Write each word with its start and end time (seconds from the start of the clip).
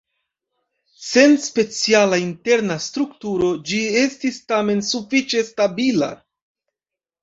Sen 1.07 1.35
speciala 1.43 2.19
interna 2.23 2.79
strukturo 2.87 3.53
ĝi 3.71 3.85
estis 4.03 4.43
tamen 4.51 4.85
sufiĉe 4.93 5.49
stabila. 5.55 6.15